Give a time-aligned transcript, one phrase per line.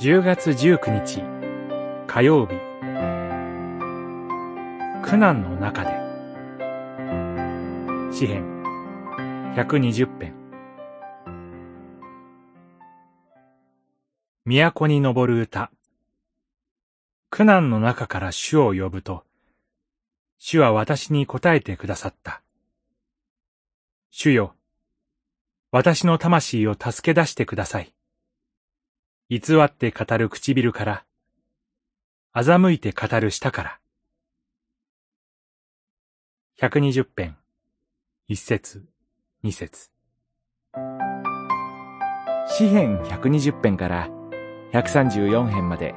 [0.00, 1.22] 10月19日
[2.06, 2.54] 火曜日。
[5.02, 5.90] 苦難の中で。
[8.10, 8.46] 詩編。
[9.54, 10.34] 120編。
[14.46, 15.70] 都に登る歌。
[17.28, 19.24] 苦難の中から主を呼ぶと
[20.38, 22.40] 主は私に答えてくださった。
[24.10, 24.54] 主よ
[25.70, 27.92] 私の魂を助け出してください。
[29.30, 31.04] 偽って語る唇から、
[32.34, 33.78] 欺いて語る舌から。
[36.60, 37.36] 120編、
[38.26, 38.88] 一節、
[39.44, 39.92] 二節。
[42.48, 44.08] 詩編120編から
[44.72, 45.94] 134編まで、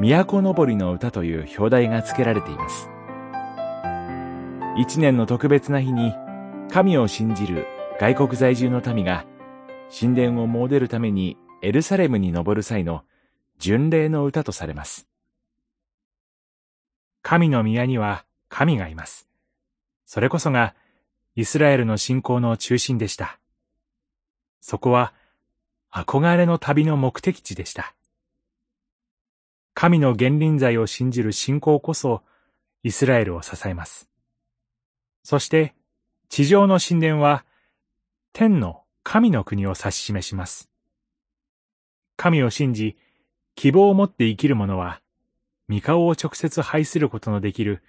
[0.00, 2.88] 都のぼりの歌という表題が付けられています。
[4.78, 6.14] 一年の特別な日に、
[6.72, 7.66] 神を信じる
[8.00, 9.26] 外国在住の民が、
[10.00, 13.04] 神殿を詣でるためにエルサレムに登る際の
[13.58, 15.08] 巡礼の歌とされます。
[17.22, 19.26] 神の宮には神がいます。
[20.04, 20.74] それこそが
[21.36, 23.40] イスラエルの信仰の中心でした。
[24.60, 25.14] そこは
[25.90, 27.94] 憧れの旅の目的地でした。
[29.72, 32.20] 神の原臨在を信じる信仰こそ
[32.82, 34.10] イスラエルを支えます。
[35.22, 35.74] そして
[36.28, 37.46] 地上の神殿は
[38.34, 40.73] 天の神の国を指し示します。
[42.16, 42.96] 神を信じ、
[43.54, 45.00] 希望を持って生きる者は、
[45.68, 47.82] 御顔を直接拝することのできる、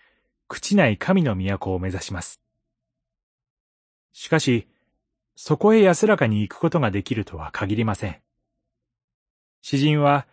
[0.49, 2.39] 朽ちない神の都を目指します。
[4.13, 4.67] しかし、
[5.35, 8.21] そこへ安らかに行くことができるとは限りません。
[9.61, 10.27] 詩人は、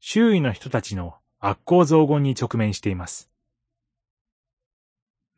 [0.00, 3.30] 周囲の人たちの悪行増言に直面しています。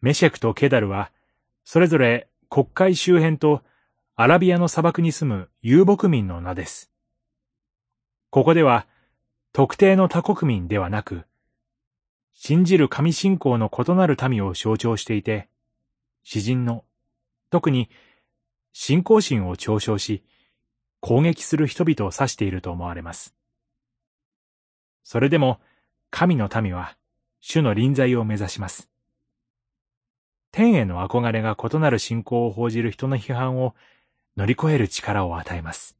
[0.00, 1.12] メシェクとケダルは、
[1.64, 3.62] それぞれ国会周辺と
[4.17, 6.91] アラビアの砂漠に住む遊牧民の名です。
[8.30, 8.86] ここでは、
[9.52, 11.24] 特定の他国民ではなく、
[12.34, 15.48] 信じる神信仰の異なる民を象徴していて、
[16.24, 16.84] 詩人の、
[17.50, 17.88] 特に
[18.72, 20.22] 信仰心を嘲笑し、
[21.00, 23.34] 攻撃する人々を指していると思われます。
[25.05, 25.58] それでも、
[26.11, 26.96] 神の民は、
[27.40, 28.90] 主の臨在を目指します。
[30.52, 33.74] 天への憧れが異なる信仰を報じる人の批判を
[34.36, 35.96] 乗り越える力を与えます。